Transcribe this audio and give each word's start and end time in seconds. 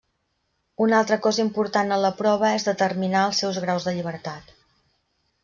Una 0.85 0.95
altra 0.99 1.17
cosa 1.25 1.43
important 1.47 1.93
en 1.97 2.01
la 2.05 2.11
prova 2.23 2.49
és 2.61 2.65
determinar 2.71 3.23
els 3.27 3.43
seus 3.45 3.61
graus 3.67 3.87
de 3.91 3.95
llibertat. 4.01 4.53